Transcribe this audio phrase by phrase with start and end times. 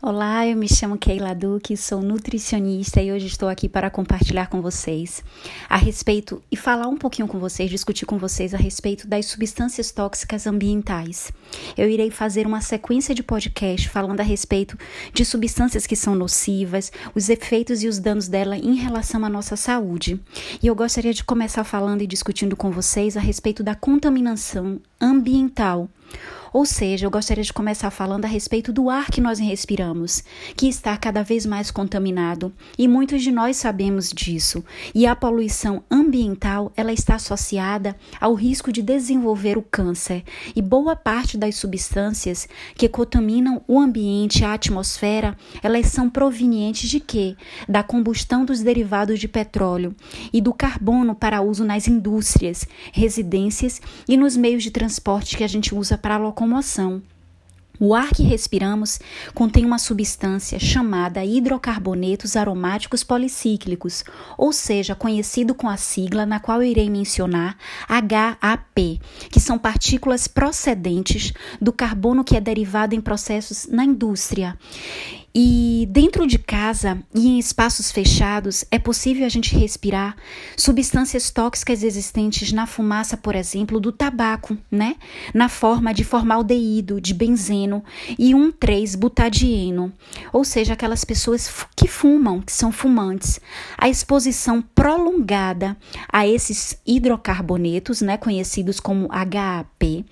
[0.00, 4.62] Olá, eu me chamo Keila Duque, sou nutricionista e hoje estou aqui para compartilhar com
[4.62, 5.24] vocês
[5.68, 9.90] a respeito e falar um pouquinho com vocês, discutir com vocês a respeito das substâncias
[9.90, 11.32] tóxicas ambientais.
[11.76, 14.78] Eu irei fazer uma sequência de podcast falando a respeito
[15.12, 19.56] de substâncias que são nocivas, os efeitos e os danos dela em relação à nossa
[19.56, 20.20] saúde.
[20.62, 25.88] E eu gostaria de começar falando e discutindo com vocês a respeito da contaminação ambiental
[26.52, 30.24] ou seja, eu gostaria de começar falando a respeito do ar que nós respiramos,
[30.56, 34.64] que está cada vez mais contaminado, e muitos de nós sabemos disso.
[34.94, 40.24] E a poluição ambiental, ela está associada ao risco de desenvolver o câncer,
[40.54, 47.00] e boa parte das substâncias que contaminam o ambiente, a atmosfera, elas são provenientes de
[47.00, 47.36] quê?
[47.68, 49.94] Da combustão dos derivados de petróleo
[50.32, 54.87] e do carbono para uso nas indústrias, residências e nos meios de transporte
[55.36, 57.02] que a gente usa para locomoção.
[57.80, 58.98] O ar que respiramos
[59.32, 64.02] contém uma substância chamada hidrocarbonetos aromáticos policíclicos,
[64.36, 67.56] ou seja, conhecido com a sigla na qual eu irei mencionar
[67.88, 74.58] HAP, que são partículas procedentes do carbono que é derivado em processos na indústria.
[75.40, 80.16] E dentro de casa e em espaços fechados é possível a gente respirar
[80.56, 84.96] substâncias tóxicas existentes na fumaça, por exemplo, do tabaco, né?
[85.32, 87.84] Na forma de formaldeído, de benzeno
[88.18, 89.92] e 1,3-butadieno,
[90.32, 93.38] ou seja, aquelas pessoas que fumam, que são fumantes.
[93.76, 95.76] A exposição prolongada
[96.12, 100.04] a esses hidrocarbonetos, né, conhecidos como HAP,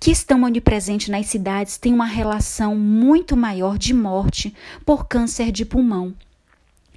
[0.00, 5.64] que estão onipresentes nas cidades têm uma relação muito maior de morte por câncer de
[5.64, 6.14] pulmão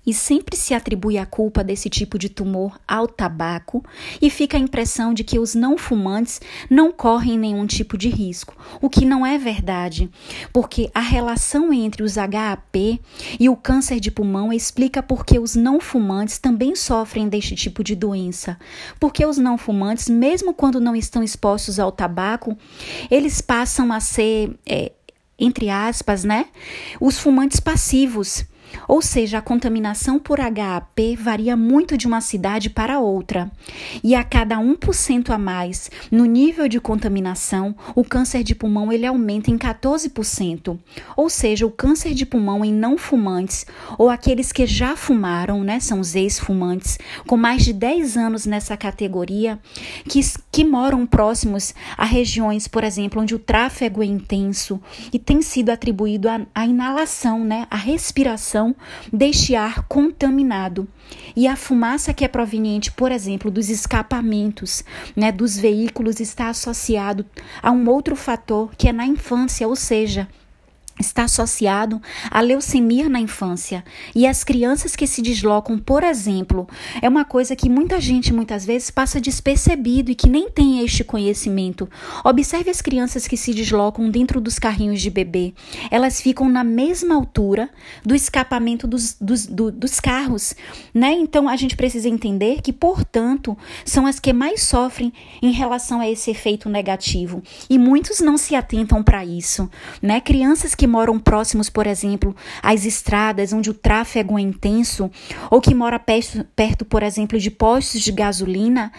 [0.09, 3.85] e sempre se atribui a culpa desse tipo de tumor ao tabaco
[4.19, 8.57] e fica a impressão de que os não fumantes não correm nenhum tipo de risco,
[8.81, 10.09] o que não é verdade,
[10.51, 12.99] porque a relação entre os HAP
[13.39, 17.83] e o câncer de pulmão explica por que os não fumantes também sofrem deste tipo
[17.83, 18.57] de doença,
[18.99, 22.57] porque os não fumantes, mesmo quando não estão expostos ao tabaco,
[23.11, 24.91] eles passam a ser é,
[25.39, 26.47] entre aspas, né?
[26.99, 28.43] Os fumantes passivos
[28.87, 33.51] ou seja, a contaminação por HAP varia muito de uma cidade para outra.
[34.03, 39.05] E a cada 1% a mais no nível de contaminação, o câncer de pulmão ele
[39.05, 40.77] aumenta em 14%.
[41.15, 43.65] Ou seja, o câncer de pulmão em não fumantes
[43.97, 46.97] ou aqueles que já fumaram, né, são os ex-fumantes,
[47.27, 49.59] com mais de 10 anos nessa categoria,
[50.05, 50.19] que,
[50.51, 54.81] que moram próximos a regiões, por exemplo, onde o tráfego é intenso
[55.13, 58.75] e tem sido atribuído à inalação, né, à respiração
[59.11, 60.87] deste ar contaminado.
[61.35, 64.83] E a fumaça que é proveniente, por exemplo, dos escapamentos
[65.15, 67.25] né, dos veículos está associado
[67.61, 70.27] a um outro fator que é na infância, ou seja,
[70.99, 73.83] está associado à leucemia na infância.
[74.13, 76.67] E as crianças que se deslocam, por exemplo,
[77.01, 81.03] é uma coisa que muita gente muitas vezes passa despercebido e que nem tem este
[81.03, 81.89] conhecimento.
[82.23, 85.53] Observe as crianças que se deslocam dentro dos carrinhos de bebê.
[85.89, 87.69] Elas ficam na mesma altura
[88.03, 90.53] do escapamento dos, dos, do, dos carros,
[90.93, 91.13] né?
[91.13, 96.09] Então a gente precisa entender que, portanto, são as que mais sofrem em relação a
[96.09, 97.41] esse efeito negativo.
[97.69, 99.69] E muitos não se atentam para isso,
[100.01, 100.19] né?
[100.19, 105.09] Crianças que moram próximos, por exemplo, às estradas onde o tráfego é intenso,
[105.49, 108.91] ou que mora perto, perto por exemplo, de postos de gasolina,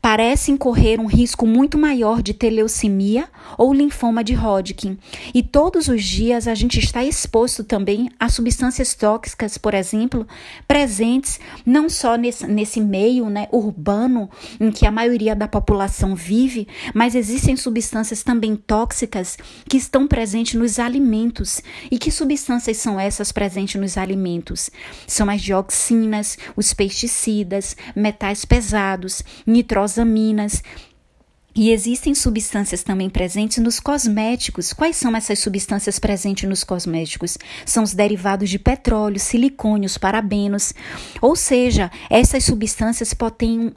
[0.00, 4.96] parecem correr um risco muito maior de ter leucemia ou linfoma de Hodgkin.
[5.34, 10.26] E todos os dias a gente está exposto também a substâncias tóxicas, por exemplo,
[10.66, 16.68] presentes não só nesse, nesse meio né, urbano em que a maioria da população vive,
[16.94, 19.36] mas existem substâncias também tóxicas
[19.68, 21.37] que estão presentes nos alimentos.
[21.90, 24.70] E que substâncias são essas presentes nos alimentos?
[25.06, 30.62] São as dioxinas, os pesticidas, metais pesados, nitrosaminas nitrosaminas.
[31.54, 34.72] E existem substâncias também presentes nos cosméticos.
[34.72, 37.36] Quais são essas substâncias presentes nos cosméticos?
[37.66, 40.72] São os derivados de petróleo, silicônios, parabenos.
[41.20, 43.72] Ou seja, essas substâncias podem,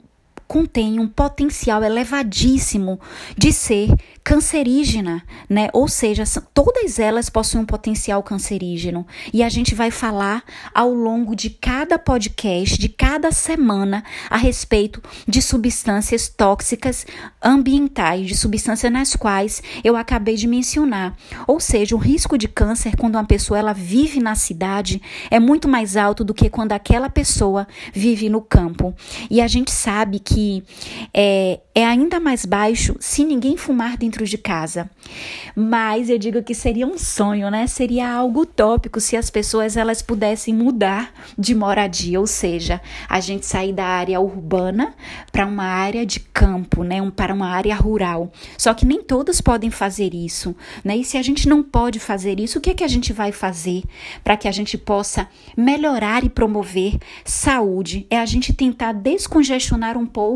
[0.52, 3.00] contêm um potencial elevadíssimo
[3.38, 3.88] de ser
[4.22, 5.70] cancerígena, né?
[5.72, 9.06] Ou seja, todas elas possuem um potencial cancerígeno.
[9.32, 10.44] E a gente vai falar
[10.74, 17.06] ao longo de cada podcast, de cada semana, a respeito de substâncias tóxicas
[17.42, 21.16] ambientais, de substâncias nas quais eu acabei de mencionar.
[21.46, 25.00] Ou seja, o risco de câncer quando uma pessoa ela vive na cidade
[25.30, 28.94] é muito mais alto do que quando aquela pessoa vive no campo.
[29.30, 30.64] E a gente sabe que que
[31.14, 34.90] é, é ainda mais baixo se ninguém fumar dentro de casa.
[35.54, 37.66] Mas eu digo que seria um sonho, né?
[37.68, 43.46] Seria algo utópico se as pessoas elas pudessem mudar de moradia, ou seja, a gente
[43.46, 44.94] sair da área urbana
[45.30, 47.00] para uma área de campo, né?
[47.00, 48.32] Um, para uma área rural.
[48.58, 50.96] Só que nem todos podem fazer isso, né?
[50.96, 53.30] E se a gente não pode fazer isso, o que é que a gente vai
[53.30, 53.82] fazer
[54.24, 58.06] para que a gente possa melhorar e promover saúde?
[58.10, 60.31] É a gente tentar descongestionar um pouco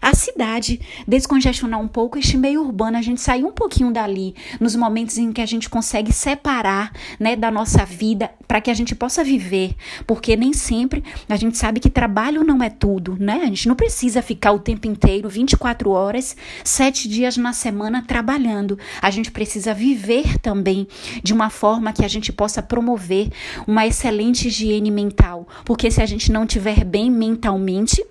[0.00, 4.74] a cidade, descongestionar um pouco este meio urbano, a gente sair um pouquinho dali nos
[4.74, 8.94] momentos em que a gente consegue separar, né, da nossa vida para que a gente
[8.94, 9.76] possa viver,
[10.06, 13.42] porque nem sempre a gente sabe que trabalho não é tudo, né?
[13.44, 18.76] A gente não precisa ficar o tempo inteiro, 24 horas, sete dias na semana trabalhando.
[19.00, 20.88] A gente precisa viver também
[21.22, 23.30] de uma forma que a gente possa promover
[23.66, 28.04] uma excelente higiene mental, porque se a gente não tiver bem mentalmente,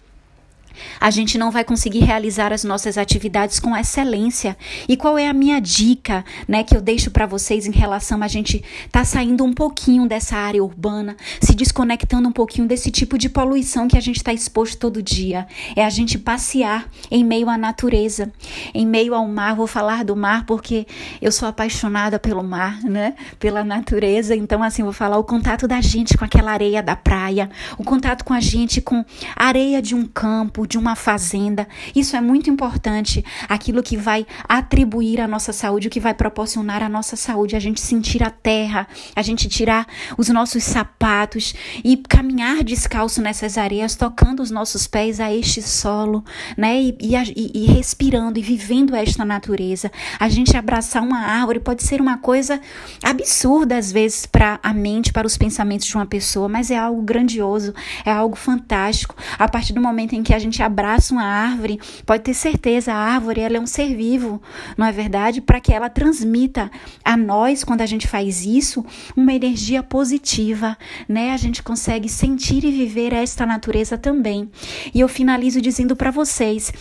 [0.99, 4.57] a gente não vai conseguir realizar as nossas atividades com excelência.
[4.87, 8.27] E qual é a minha dica, né, que eu deixo para vocês em relação a
[8.27, 13.29] gente tá saindo um pouquinho dessa área urbana, se desconectando um pouquinho desse tipo de
[13.29, 15.47] poluição que a gente está exposto todo dia?
[15.75, 18.31] É a gente passear em meio à natureza,
[18.73, 19.55] em meio ao mar.
[19.55, 20.85] Vou falar do mar porque
[21.21, 23.15] eu sou apaixonada pelo mar, né?
[23.39, 24.35] Pela natureza.
[24.35, 28.23] Então, assim, vou falar o contato da gente com aquela areia da praia, o contato
[28.23, 29.03] com a gente com
[29.35, 31.67] areia de um campo, de uma fazenda.
[31.95, 33.25] Isso é muito importante.
[33.49, 37.59] Aquilo que vai atribuir à nossa saúde, o que vai proporcionar à nossa saúde, a
[37.59, 43.95] gente sentir a terra, a gente tirar os nossos sapatos e caminhar descalço nessas areias,
[43.95, 46.23] tocando os nossos pés a este solo,
[46.55, 46.79] né?
[46.79, 49.91] E, e, e respirando e vivendo esta natureza.
[50.19, 52.61] A gente abraçar uma árvore pode ser uma coisa
[53.03, 57.01] absurda às vezes para a mente, para os pensamentos de uma pessoa, mas é algo
[57.01, 57.73] grandioso,
[58.05, 59.15] é algo fantástico.
[59.39, 62.93] A partir do momento em que a gente gente abraça uma árvore, pode ter certeza,
[62.93, 64.41] a árvore ela é um ser vivo,
[64.77, 65.39] não é verdade?
[65.41, 66.69] Para que ela transmita
[67.03, 68.85] a nós, quando a gente faz isso,
[69.15, 70.77] uma energia positiva,
[71.07, 71.31] né?
[71.31, 74.49] A gente consegue sentir e viver esta natureza também.
[74.93, 76.73] E eu finalizo dizendo para vocês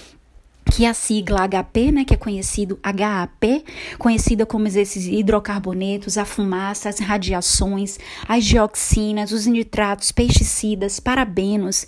[0.70, 3.64] que a sigla HP, né, que é conhecido HAP,
[3.98, 7.98] conhecida como esses hidrocarbonetos, a fumaça, as radiações,
[8.28, 11.86] as dioxinas, os nitratos, pesticidas, parabenos,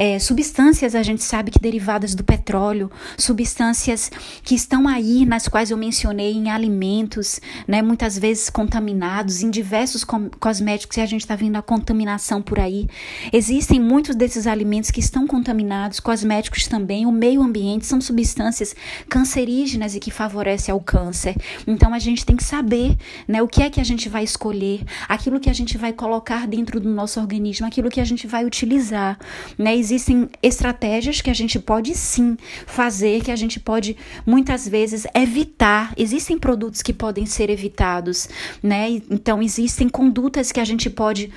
[0.00, 4.10] é, substâncias a gente sabe que derivadas do petróleo, substâncias
[4.42, 7.38] que estão aí, nas quais eu mencionei em alimentos,
[7.68, 12.58] né, muitas vezes contaminados, em diversos cosméticos e a gente está vendo a contaminação por
[12.58, 12.88] aí.
[13.30, 18.74] Existem muitos desses alimentos que estão contaminados, cosméticos também, o meio ambiente são substâncias
[19.06, 21.36] cancerígenas e que favorecem ao câncer.
[21.66, 22.96] Então a gente tem que saber,
[23.28, 26.46] né, o que é que a gente vai escolher, aquilo que a gente vai colocar
[26.46, 29.18] dentro do nosso organismo, aquilo que a gente vai utilizar,
[29.58, 29.76] né?
[29.90, 35.92] Existem estratégias que a gente pode sim fazer, que a gente pode muitas vezes evitar.
[35.96, 38.28] Existem produtos que podem ser evitados,
[38.62, 38.88] né?
[39.10, 41.32] Então existem condutas que a gente pode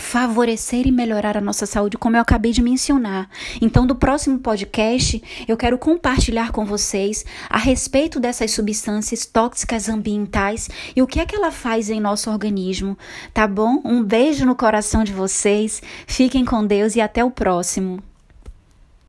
[0.00, 3.28] favorecer e melhorar a nossa saúde, como eu acabei de mencionar.
[3.60, 10.68] Então, do próximo podcast, eu quero compartilhar com vocês a respeito dessas substâncias tóxicas ambientais
[10.96, 12.98] e o que é que ela faz em nosso organismo,
[13.32, 13.80] tá bom?
[13.84, 15.82] Um beijo no coração de vocês.
[16.06, 18.09] Fiquem com Deus e até o próximo.